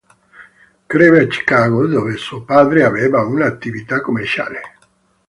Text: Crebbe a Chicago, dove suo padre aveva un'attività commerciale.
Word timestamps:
Crebbe 0.87 1.21
a 1.21 1.27
Chicago, 1.29 1.85
dove 1.85 2.17
suo 2.17 2.43
padre 2.43 2.83
aveva 2.83 3.23
un'attività 3.23 4.01
commerciale. 4.01 4.61